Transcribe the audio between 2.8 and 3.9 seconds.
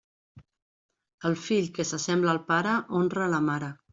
honra a la mare.